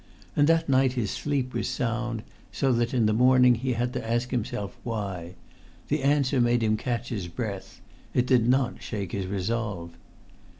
[0.35, 4.03] And that night his sleep was sound, so that in the morning he had to
[4.09, 5.35] ask himself why;
[5.89, 9.91] the answer made him catch his breath; it did not shake his resolve.